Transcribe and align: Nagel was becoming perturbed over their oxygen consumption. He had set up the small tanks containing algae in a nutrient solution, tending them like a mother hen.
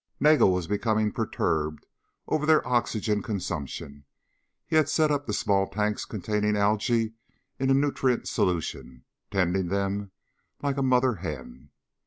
Nagel 0.19 0.51
was 0.51 0.65
becoming 0.65 1.11
perturbed 1.11 1.85
over 2.27 2.47
their 2.47 2.67
oxygen 2.67 3.21
consumption. 3.21 4.05
He 4.65 4.75
had 4.75 4.89
set 4.89 5.11
up 5.11 5.27
the 5.27 5.31
small 5.33 5.67
tanks 5.67 6.05
containing 6.05 6.57
algae 6.57 7.13
in 7.59 7.69
a 7.69 7.75
nutrient 7.75 8.27
solution, 8.27 9.03
tending 9.29 9.67
them 9.67 10.09
like 10.59 10.77
a 10.77 10.81
mother 10.81 11.17
hen. 11.17 11.69